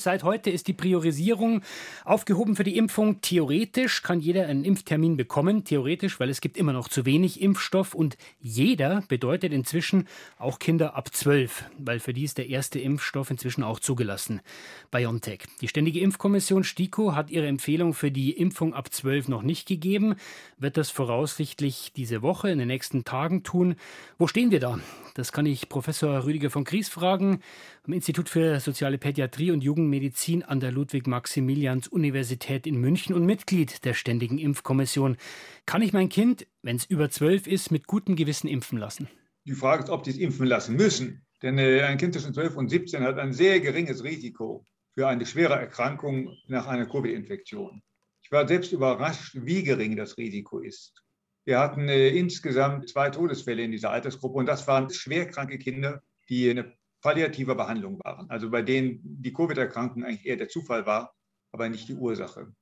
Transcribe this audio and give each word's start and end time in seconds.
Seit 0.00 0.22
heute 0.22 0.48
ist 0.48 0.66
die 0.66 0.72
Priorisierung 0.72 1.60
aufgehoben 2.06 2.56
für 2.56 2.64
die 2.64 2.78
Impfung. 2.78 3.20
Theoretisch 3.20 4.02
kann 4.02 4.20
jeder 4.20 4.46
einen 4.46 4.64
Impftermin 4.64 5.18
bekommen, 5.18 5.64
theoretisch, 5.64 6.18
weil 6.18 6.30
es 6.30 6.40
gibt 6.40 6.56
immer 6.56 6.72
noch 6.72 6.88
zu 6.88 7.04
wenig 7.04 7.42
Impfstoff 7.42 7.94
und 7.94 8.16
jeder 8.40 9.02
bedeutet 9.08 9.52
inzwischen 9.52 10.08
auch 10.38 10.58
Kinder 10.58 10.96
ab 10.96 11.14
12, 11.14 11.64
weil 11.76 12.00
für 12.00 12.14
die 12.14 12.24
ist 12.24 12.38
der 12.38 12.48
erste 12.48 12.78
Impfstoff 12.78 13.30
inzwischen 13.30 13.62
auch 13.62 13.78
zugelassen. 13.78 14.40
BioNTech. 14.90 15.40
Die 15.60 15.68
Ständige 15.68 16.00
Impfkommission 16.00 16.64
STIKO 16.64 17.14
hat 17.14 17.30
ihre 17.30 17.46
Empfehlung 17.46 17.92
für 17.92 18.10
die 18.10 18.30
Impfung 18.30 18.72
ab 18.72 18.94
12 18.94 19.28
noch 19.28 19.42
nicht 19.42 19.68
gegeben, 19.68 20.14
wird 20.56 20.78
das 20.78 20.88
voraussichtlich 20.88 21.92
diese 21.94 22.22
Woche 22.22 22.48
in 22.48 22.58
den 22.58 22.68
nächsten 22.68 23.04
Tagen 23.04 23.42
tun. 23.42 23.76
Wo 24.16 24.26
stehen 24.26 24.50
wir 24.50 24.60
da? 24.60 24.80
Das 25.14 25.32
kann 25.32 25.44
ich 25.44 25.68
Professor 25.68 26.24
Rüdiger 26.24 26.48
von 26.48 26.64
Gries 26.64 26.88
fragen, 26.88 27.42
am 27.86 27.92
Institut 27.92 28.28
für 28.28 28.60
Soziale 28.60 28.96
Pädiatrie 28.96 29.50
und 29.50 29.62
Jugendmedizin 29.90 30.44
an 30.44 30.60
der 30.60 30.70
Ludwig-Maximilians-Universität 30.70 32.66
in 32.66 32.80
München 32.80 33.12
und 33.12 33.26
Mitglied 33.26 33.84
der 33.84 33.94
Ständigen 33.94 34.38
Impfkommission. 34.38 35.16
Kann 35.66 35.82
ich 35.82 35.92
mein 35.92 36.08
Kind, 36.08 36.46
wenn 36.62 36.76
es 36.76 36.84
über 36.84 37.10
zwölf 37.10 37.48
ist, 37.48 37.72
mit 37.72 37.88
gutem 37.88 38.14
Gewissen 38.14 38.46
impfen 38.46 38.78
lassen? 38.78 39.08
Die 39.46 39.54
Frage 39.54 39.82
ist, 39.82 39.90
ob 39.90 40.04
sie 40.04 40.12
es 40.12 40.18
impfen 40.18 40.46
lassen 40.46 40.76
müssen. 40.76 41.26
Denn 41.42 41.58
äh, 41.58 41.82
ein 41.82 41.98
Kind 41.98 42.14
zwischen 42.14 42.32
12 42.32 42.56
und 42.56 42.68
17 42.68 43.02
hat 43.02 43.18
ein 43.18 43.32
sehr 43.32 43.58
geringes 43.58 44.04
Risiko 44.04 44.64
für 44.94 45.08
eine 45.08 45.26
schwere 45.26 45.54
Erkrankung 45.54 46.36
nach 46.46 46.68
einer 46.68 46.86
Covid-Infektion. 46.86 47.82
Ich 48.22 48.30
war 48.30 48.46
selbst 48.46 48.72
überrascht, 48.72 49.36
wie 49.42 49.64
gering 49.64 49.96
das 49.96 50.16
Risiko 50.16 50.60
ist. 50.60 51.02
Wir 51.44 51.58
hatten 51.58 51.88
äh, 51.88 52.10
insgesamt 52.10 52.88
zwei 52.88 53.10
Todesfälle 53.10 53.62
in 53.64 53.72
dieser 53.72 53.90
Altersgruppe 53.90 54.38
und 54.38 54.46
das 54.46 54.68
waren 54.68 54.88
schwerkranke 54.88 55.58
Kinder, 55.58 56.02
die 56.28 56.48
eine 56.48 56.76
palliative 57.00 57.54
Behandlung 57.54 57.98
waren, 58.04 58.28
also 58.30 58.50
bei 58.50 58.62
denen 58.62 59.00
die 59.02 59.32
Covid-Erkrankung 59.32 60.04
eigentlich 60.04 60.26
eher 60.26 60.36
der 60.36 60.48
Zufall 60.48 60.86
war, 60.86 61.14
aber 61.52 61.68
nicht 61.68 61.88
die 61.88 61.94
Ursache. 61.94 62.52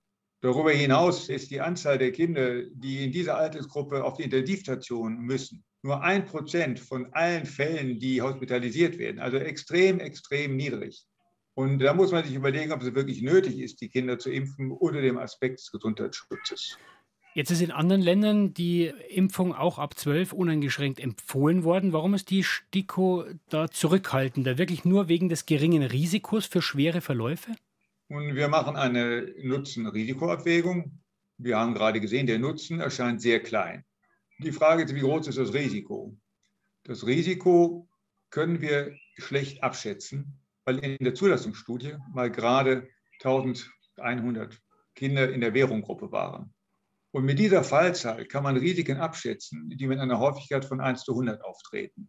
Darüber 0.40 0.70
hinaus 0.70 1.28
ist 1.28 1.50
die 1.50 1.60
Anzahl 1.60 1.98
der 1.98 2.12
Kinder, 2.12 2.62
die 2.62 3.04
in 3.04 3.12
dieser 3.12 3.36
Altersgruppe 3.36 4.04
auf 4.04 4.16
die 4.16 4.22
Intensivstation 4.22 5.18
müssen, 5.18 5.64
nur 5.82 6.02
ein 6.02 6.24
Prozent 6.26 6.78
von 6.78 7.12
allen 7.12 7.44
Fällen, 7.44 7.98
die 7.98 8.22
hospitalisiert 8.22 8.98
werden, 8.98 9.18
also 9.18 9.36
extrem, 9.36 9.98
extrem 10.00 10.56
niedrig. 10.56 11.04
Und 11.54 11.80
da 11.80 11.92
muss 11.92 12.12
man 12.12 12.24
sich 12.24 12.34
überlegen, 12.34 12.70
ob 12.70 12.82
es 12.82 12.94
wirklich 12.94 13.20
nötig 13.20 13.58
ist, 13.58 13.80
die 13.80 13.88
Kinder 13.88 14.16
zu 14.18 14.30
impfen 14.30 14.70
unter 14.70 15.00
dem 15.00 15.18
Aspekt 15.18 15.58
des 15.58 15.72
Gesundheitsschutzes. 15.72 16.78
Jetzt 17.38 17.52
ist 17.52 17.62
in 17.62 17.70
anderen 17.70 18.02
Ländern 18.02 18.52
die 18.52 18.92
Impfung 19.10 19.54
auch 19.54 19.78
ab 19.78 19.96
12 19.96 20.32
uneingeschränkt 20.32 20.98
empfohlen 20.98 21.62
worden. 21.62 21.92
Warum 21.92 22.14
ist 22.14 22.30
die 22.30 22.42
STIKO 22.42 23.26
da 23.48 23.70
zurückhaltender? 23.70 24.58
Wirklich 24.58 24.84
nur 24.84 25.06
wegen 25.06 25.28
des 25.28 25.46
geringen 25.46 25.84
Risikos 25.84 26.46
für 26.46 26.60
schwere 26.60 27.00
Verläufe? 27.00 27.52
Und 28.08 28.34
wir 28.34 28.48
machen 28.48 28.74
eine 28.74 29.32
Nutzen-Risikoabwägung. 29.40 30.98
Wir 31.36 31.58
haben 31.58 31.74
gerade 31.74 32.00
gesehen, 32.00 32.26
der 32.26 32.40
Nutzen 32.40 32.80
erscheint 32.80 33.22
sehr 33.22 33.38
klein. 33.38 33.84
Die 34.40 34.50
Frage 34.50 34.82
ist, 34.82 34.92
wie 34.96 35.02
groß 35.02 35.28
ist 35.28 35.38
das 35.38 35.54
Risiko? 35.54 36.18
Das 36.82 37.06
Risiko 37.06 37.88
können 38.30 38.60
wir 38.60 38.96
schlecht 39.16 39.62
abschätzen, 39.62 40.40
weil 40.64 40.80
in 40.80 41.04
der 41.04 41.14
Zulassungsstudie 41.14 41.98
mal 42.12 42.32
gerade 42.32 42.88
1100 43.22 44.60
Kinder 44.96 45.32
in 45.32 45.40
der 45.40 45.54
Währunggruppe 45.54 46.10
waren. 46.10 46.52
Und 47.18 47.24
mit 47.24 47.40
dieser 47.40 47.64
Fallzahl 47.64 48.26
kann 48.26 48.44
man 48.44 48.56
Risiken 48.56 48.98
abschätzen, 48.98 49.70
die 49.70 49.88
mit 49.88 49.98
einer 49.98 50.20
Häufigkeit 50.20 50.64
von 50.64 50.80
1 50.80 51.02
zu 51.02 51.14
100 51.14 51.42
auftreten. 51.42 52.08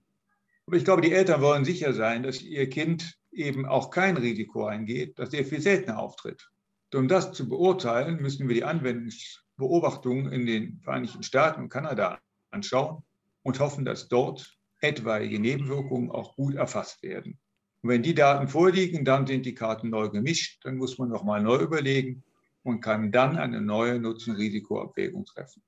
Aber 0.68 0.78
ich 0.78 0.86
glaube, 0.86 1.02
die 1.02 1.14
Eltern 1.14 1.42
wollen 1.42 1.66
sicher 1.66 1.94
sein, 1.94 2.22
dass 2.22 2.44
ihr 2.44 2.70
Kind 2.70 3.18
eben 3.32 3.66
auch 3.66 3.90
kein 3.90 4.18
Risiko 4.18 4.66
eingeht, 4.66 5.18
das 5.18 5.32
sehr 5.32 5.46
viel 5.46 5.62
seltener 5.62 5.98
auftritt. 5.98 6.48
Um 6.94 7.08
das 7.08 7.32
zu 7.32 7.50
beurteilen, 7.50 8.22
müssen 8.22 8.48
wir 8.48 8.54
die 8.54 8.64
Anwendungsbeobachtungen 8.64 10.32
in 10.32 10.46
den 10.46 10.80
Vereinigten 10.84 11.24
Staaten 11.24 11.64
und 11.64 11.70
Kanada 11.70 12.20
anschauen 12.52 13.02
und 13.42 13.60
hoffen, 13.60 13.86
dass 13.86 14.10
dort 14.10 14.60
etwaige 14.80 15.40
Nebenwirkungen 15.40 16.12
auch 16.12 16.36
gut 16.36 16.54
erfasst 16.54 17.02
werden. 17.02 17.40
Und 17.82 17.90
wenn 17.90 18.04
die 18.04 18.14
Daten 18.14 18.48
vorliegen, 18.48 19.06
dann 19.06 19.26
sind 19.26 19.48
die 19.48 19.56
Karten 19.56 19.90
neu 19.90 20.10
gemischt, 20.10 20.64
dann 20.64 20.78
muss 20.78 21.00
man 21.00 21.10
nochmal 21.10 21.42
neu 21.42 21.58
überlegen, 21.58 22.24
und 22.64 22.82
kann 22.82 23.12
dann 23.12 23.38
eine 23.38 23.62
neue 23.62 24.00
Nutzen-Risiko-Abwägung 24.00 25.26
treffen. 25.26 25.62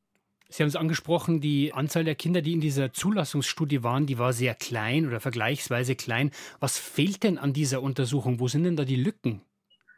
Sie 0.49 0.63
haben 0.63 0.67
es 0.67 0.75
angesprochen, 0.75 1.39
die 1.39 1.73
Anzahl 1.73 2.03
der 2.03 2.15
Kinder, 2.15 2.41
die 2.41 2.51
in 2.51 2.59
dieser 2.59 2.91
Zulassungsstudie 2.91 3.83
waren, 3.83 4.05
die 4.05 4.17
war 4.17 4.33
sehr 4.33 4.53
klein 4.53 5.07
oder 5.07 5.21
vergleichsweise 5.21 5.95
klein. 5.95 6.31
Was 6.59 6.77
fehlt 6.77 7.23
denn 7.23 7.37
an 7.37 7.53
dieser 7.53 7.81
Untersuchung? 7.81 8.41
Wo 8.41 8.49
sind 8.49 8.65
denn 8.65 8.75
da 8.75 8.83
die 8.83 8.97
Lücken? 8.97 9.41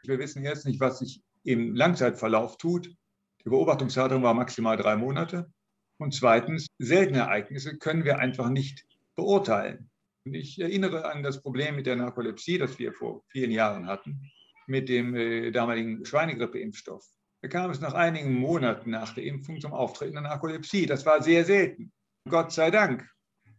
Wir 0.04 0.20
wissen 0.20 0.44
jetzt 0.44 0.68
nicht, 0.68 0.80
was 0.80 1.00
sich 1.00 1.24
im 1.44 1.76
Langzeitverlauf 1.76 2.58
tut. 2.58 2.96
Die 3.44 3.50
Beobachtungszeitung 3.50 4.22
war 4.22 4.36
maximal 4.36 4.78
drei 4.78 4.96
Monate. 4.96 5.52
Und 5.98 6.14
zweitens, 6.14 6.68
seltene 6.78 7.20
Ereignisse 7.20 7.78
können 7.78 8.04
wir 8.04 8.20
einfach 8.20 8.50
nicht 8.50 8.86
beurteilen. 9.16 9.90
Ich 10.26 10.60
erinnere 10.60 11.12
an 11.12 11.24
das 11.24 11.42
Problem 11.42 11.76
mit 11.76 11.88
der 11.88 11.96
Narkolepsie, 11.96 12.60
das 12.60 12.78
wir 12.78 12.94
vor 12.94 13.24
vielen 13.28 13.52
Jahren 13.52 13.88
hatten 13.88 14.32
mit 14.68 14.90
dem 14.90 15.16
äh, 15.16 15.52
damaligen 15.52 16.06
Schweinegrippeimpfstoff. 16.06 17.06
Da 17.42 17.50
kam 17.50 17.72
es 17.72 17.82
nach 17.82 17.94
einigen 17.94 18.34
Monaten 18.34 18.90
nach 18.90 19.14
der 19.14 19.26
Impfung 19.26 19.60
zum 19.60 19.74
Auftreten 19.74 20.18
einer 20.18 20.30
Narkolepsie. 20.30 20.86
Das 20.86 21.06
war 21.06 21.22
sehr 21.22 21.44
selten. 21.44 21.92
Gott 22.30 22.52
sei 22.52 22.72
Dank. 22.72 23.10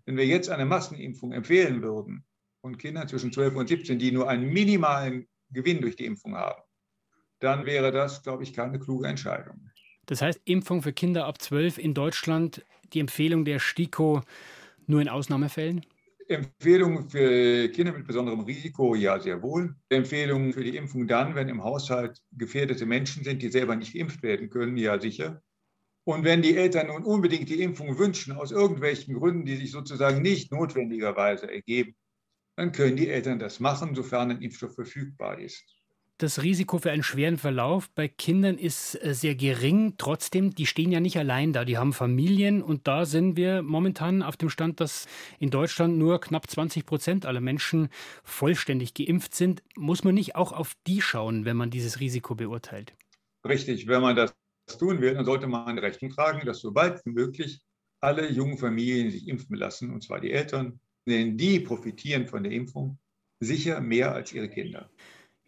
Wenn 0.06 0.16
wir 0.16 0.26
jetzt 0.26 0.48
eine 0.48 0.64
Massenimpfung 0.64 1.32
empfehlen 1.32 1.82
würden 1.82 2.24
und 2.62 2.78
Kinder 2.78 3.06
zwischen 3.06 3.32
12 3.32 3.56
und 3.56 3.68
17, 3.68 3.98
die 3.98 4.12
nur 4.12 4.28
einen 4.28 4.52
minimalen 4.52 5.28
Gewinn 5.50 5.80
durch 5.80 5.96
die 5.96 6.06
Impfung 6.06 6.34
haben, 6.34 6.62
dann 7.40 7.66
wäre 7.66 7.92
das, 7.92 8.22
glaube 8.22 8.42
ich, 8.42 8.54
keine 8.54 8.78
kluge 8.78 9.06
Entscheidung. 9.06 9.70
Das 10.06 10.22
heißt, 10.22 10.40
Impfung 10.44 10.82
für 10.82 10.92
Kinder 10.92 11.26
ab 11.26 11.40
12 11.40 11.78
in 11.78 11.94
Deutschland, 11.94 12.64
die 12.92 13.00
Empfehlung 13.00 13.44
der 13.44 13.58
STIKO 13.58 14.22
nur 14.86 15.00
in 15.00 15.08
Ausnahmefällen? 15.08 15.84
Empfehlungen 16.28 17.08
für 17.08 17.68
Kinder 17.68 17.92
mit 17.92 18.06
besonderem 18.06 18.40
Risiko, 18.40 18.94
ja, 18.94 19.20
sehr 19.20 19.42
wohl. 19.42 19.74
Empfehlungen 19.88 20.52
für 20.52 20.64
die 20.64 20.76
Impfung 20.76 21.06
dann, 21.06 21.34
wenn 21.34 21.48
im 21.48 21.62
Haushalt 21.62 22.20
gefährdete 22.32 22.86
Menschen 22.86 23.24
sind, 23.24 23.42
die 23.42 23.48
selber 23.48 23.76
nicht 23.76 23.94
geimpft 23.94 24.22
werden 24.22 24.50
können, 24.50 24.76
ja, 24.76 25.00
sicher. 25.00 25.42
Und 26.06 26.24
wenn 26.24 26.42
die 26.42 26.56
Eltern 26.56 26.88
nun 26.88 27.04
unbedingt 27.04 27.48
die 27.48 27.62
Impfung 27.62 27.98
wünschen, 27.98 28.32
aus 28.32 28.52
irgendwelchen 28.52 29.14
Gründen, 29.14 29.46
die 29.46 29.56
sich 29.56 29.70
sozusagen 29.70 30.20
nicht 30.20 30.52
notwendigerweise 30.52 31.50
ergeben, 31.50 31.94
dann 32.56 32.72
können 32.72 32.96
die 32.96 33.08
Eltern 33.08 33.38
das 33.38 33.58
machen, 33.60 33.94
sofern 33.94 34.30
ein 34.30 34.42
Impfstoff 34.42 34.74
verfügbar 34.74 35.38
ist. 35.38 35.83
Das 36.18 36.44
Risiko 36.44 36.78
für 36.78 36.92
einen 36.92 37.02
schweren 37.02 37.38
Verlauf 37.38 37.90
bei 37.90 38.06
Kindern 38.06 38.56
ist 38.56 38.94
äh, 39.02 39.14
sehr 39.14 39.34
gering. 39.34 39.94
Trotzdem, 39.98 40.54
die 40.54 40.66
stehen 40.66 40.92
ja 40.92 41.00
nicht 41.00 41.18
allein 41.18 41.52
da. 41.52 41.64
Die 41.64 41.76
haben 41.76 41.92
Familien 41.92 42.62
und 42.62 42.86
da 42.86 43.04
sind 43.04 43.36
wir 43.36 43.62
momentan 43.62 44.22
auf 44.22 44.36
dem 44.36 44.48
Stand, 44.48 44.78
dass 44.78 45.08
in 45.40 45.50
Deutschland 45.50 45.98
nur 45.98 46.20
knapp 46.20 46.48
20 46.48 46.86
Prozent 46.86 47.26
aller 47.26 47.40
Menschen 47.40 47.88
vollständig 48.22 48.94
geimpft 48.94 49.34
sind. 49.34 49.64
Muss 49.74 50.04
man 50.04 50.14
nicht 50.14 50.36
auch 50.36 50.52
auf 50.52 50.74
die 50.86 51.00
schauen, 51.00 51.44
wenn 51.44 51.56
man 51.56 51.70
dieses 51.70 51.98
Risiko 51.98 52.36
beurteilt? 52.36 52.94
Richtig, 53.44 53.88
wenn 53.88 54.00
man 54.00 54.14
das 54.14 54.36
tun 54.78 55.00
will, 55.00 55.14
dann 55.14 55.24
sollte 55.24 55.48
man 55.48 55.76
Rechnung 55.78 56.12
tragen, 56.12 56.46
dass 56.46 56.60
sobald 56.60 57.04
wie 57.04 57.10
möglich 57.10 57.60
alle 58.00 58.30
jungen 58.30 58.56
Familien 58.56 59.10
sich 59.10 59.26
impfen 59.26 59.56
lassen, 59.56 59.90
und 59.90 60.04
zwar 60.04 60.20
die 60.20 60.30
Eltern, 60.30 60.78
denn 61.08 61.36
die 61.36 61.58
profitieren 61.58 62.28
von 62.28 62.44
der 62.44 62.52
Impfung 62.52 62.98
sicher 63.40 63.80
mehr 63.80 64.14
als 64.14 64.32
ihre 64.32 64.48
Kinder. 64.48 64.88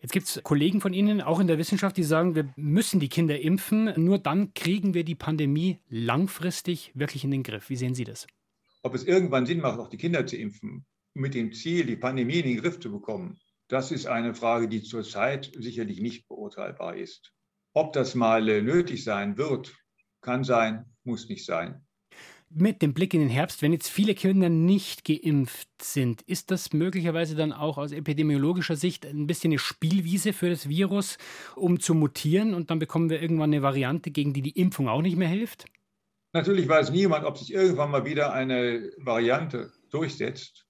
Jetzt 0.07 0.13
gibt 0.13 0.29
es 0.29 0.41
Kollegen 0.45 0.81
von 0.81 0.93
Ihnen, 0.93 1.21
auch 1.21 1.41
in 1.41 1.49
der 1.49 1.59
Wissenschaft, 1.59 1.97
die 1.97 2.05
sagen, 2.05 2.37
wir 2.37 2.49
müssen 2.55 3.01
die 3.01 3.09
Kinder 3.09 3.41
impfen. 3.41 3.93
Nur 3.97 4.21
dann 4.21 4.55
kriegen 4.55 4.95
wir 4.95 5.03
die 5.03 5.17
Pandemie 5.17 5.81
langfristig 5.89 6.93
wirklich 6.95 7.25
in 7.25 7.33
den 7.33 7.43
Griff. 7.43 7.71
Wie 7.71 7.77
sehen 7.77 7.97
Sie 7.97 8.05
das? 8.05 8.29
Ob 8.85 8.95
es 8.95 9.03
irgendwann 9.03 9.47
Sinn 9.47 9.61
macht, 9.61 9.81
auch 9.81 9.89
die 9.89 9.97
Kinder 9.97 10.25
zu 10.25 10.37
impfen, 10.37 10.87
mit 11.15 11.35
dem 11.35 11.53
Ziel, 11.53 11.87
die 11.87 11.97
Pandemie 11.97 12.39
in 12.39 12.47
den 12.47 12.59
Griff 12.59 12.79
zu 12.79 12.93
bekommen, 12.93 13.41
das 13.67 13.91
ist 13.91 14.07
eine 14.07 14.33
Frage, 14.37 14.69
die 14.69 14.85
zurzeit 14.85 15.51
sicherlich 15.59 16.01
nicht 16.01 16.29
beurteilbar 16.29 16.95
ist. 16.95 17.33
Ob 17.73 17.93
das 17.93 18.15
mal 18.15 18.49
äh, 18.49 18.63
nötig 18.63 19.03
sein 19.03 19.37
wird, 19.37 19.75
kann 20.21 20.45
sein, 20.45 20.85
muss 21.03 21.29
nicht 21.29 21.45
sein 21.45 21.85
mit 22.49 22.81
dem 22.83 22.95
Blick 22.95 23.13
in 23.13 23.21
den 23.21 23.29
Herbst, 23.29 23.63
wenn 23.63 23.73
jetzt 23.73 23.89
viele 23.89 24.15
Kinder 24.15 24.49
nicht 24.49 25.05
geimpft 25.05 25.69
sind, 25.83 26.23
ist 26.23 26.51
das 26.51 26.73
möglicherweise 26.73 27.35
dann 27.35 27.53
auch 27.53 27.77
aus 27.79 27.93
epidemiologischer 27.93 28.77
Sicht 28.77 29.05
ein 29.05 29.27
bisschen 29.27 29.53
eine 29.53 29.59
Spielwiese 29.59 30.33
für 30.33 30.49
das 30.51 30.69
Virus, 30.69 31.19
um 31.55 31.81
zu 31.81 31.95
mutieren 31.95 32.55
und 32.55 32.71
dann 32.71 32.79
bekommen 32.79 33.11
wir 33.11 33.21
irgendwann 33.21 33.53
eine 33.53 33.63
Variante, 33.63 34.11
gegen 34.11 34.33
die 34.33 34.43
die 34.43 34.59
Impfung 34.59 34.89
auch 34.89 35.03
nicht 35.03 35.17
mehr 35.17 35.29
hilft? 35.29 35.67
Natürlich 36.33 36.69
weiß 36.69 36.91
niemand, 36.91 37.25
ob 37.25 37.39
sich 37.39 37.53
irgendwann 37.53 37.91
mal 37.91 38.05
wieder 38.05 38.33
eine 38.33 38.91
Variante 38.99 39.73
durchsetzt, 39.91 40.67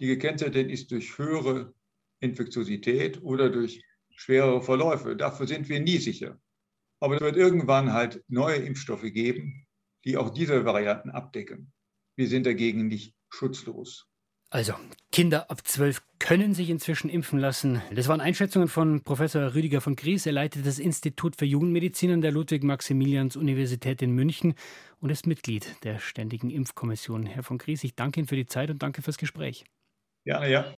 die 0.00 0.06
gekennzeichnet 0.06 0.70
ist 0.70 0.90
durch 0.90 1.16
höhere 1.18 1.72
Infektiosität 2.20 3.22
oder 3.22 3.48
durch 3.50 3.82
schwerere 4.10 4.62
Verläufe. 4.62 5.16
Dafür 5.16 5.46
sind 5.46 5.68
wir 5.68 5.80
nie 5.80 5.98
sicher. 5.98 6.40
Aber 7.00 7.14
es 7.14 7.20
wird 7.20 7.36
irgendwann 7.36 7.92
halt 7.92 8.24
neue 8.26 8.56
Impfstoffe 8.56 9.02
geben, 9.02 9.67
die 10.04 10.16
auch 10.16 10.30
diese 10.30 10.64
Varianten 10.64 11.10
abdecken. 11.10 11.72
Wir 12.16 12.28
sind 12.28 12.46
dagegen 12.46 12.88
nicht 12.88 13.14
schutzlos. 13.30 14.08
Also, 14.50 14.72
Kinder 15.12 15.50
ab 15.50 15.66
zwölf 15.66 16.02
können 16.18 16.54
sich 16.54 16.70
inzwischen 16.70 17.10
impfen 17.10 17.38
lassen. 17.38 17.82
Das 17.94 18.08
waren 18.08 18.22
Einschätzungen 18.22 18.68
von 18.68 19.02
Professor 19.02 19.54
Rüdiger 19.54 19.82
von 19.82 19.94
Gries. 19.94 20.24
Er 20.24 20.32
leitet 20.32 20.66
das 20.66 20.78
Institut 20.78 21.36
für 21.36 21.44
Jugendmedizin 21.44 22.12
an 22.12 22.22
der 22.22 22.32
Ludwig-Maximilians-Universität 22.32 24.00
in 24.00 24.12
München 24.12 24.54
und 25.00 25.10
ist 25.10 25.26
Mitglied 25.26 25.76
der 25.84 25.98
Ständigen 25.98 26.48
Impfkommission. 26.48 27.26
Herr 27.26 27.42
von 27.42 27.58
Gries, 27.58 27.84
ich 27.84 27.94
danke 27.94 28.20
Ihnen 28.20 28.26
für 28.26 28.36
die 28.36 28.46
Zeit 28.46 28.70
und 28.70 28.82
danke 28.82 29.02
fürs 29.02 29.18
Gespräch. 29.18 29.64
Ja, 30.24 30.44
ja. 30.46 30.74